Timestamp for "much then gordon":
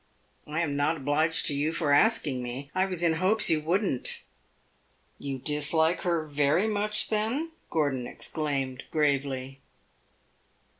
6.67-8.07